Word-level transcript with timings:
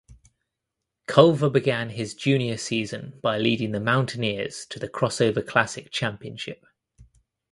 Culver 1.05 1.51
began 1.51 1.91
his 1.91 2.15
junior 2.15 2.57
season 2.57 3.19
by 3.21 3.37
leading 3.37 3.69
the 3.71 3.79
Mountaineers 3.79 4.65
to 4.71 4.79
the 4.79 4.89
Crossover 4.89 5.45
Classic 5.45 5.91
Championship. 5.91 6.65